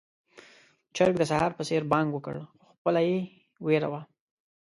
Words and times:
چرګ 0.95 1.13
د 1.19 1.23
سهار 1.31 1.51
په 1.55 1.63
څېر 1.69 1.81
بانګ 1.91 2.09
وکړ، 2.13 2.35
خو 2.49 2.53
پخپله 2.69 2.99
يې 3.09 3.17
وېره 3.65 3.87
وه. 3.91 4.01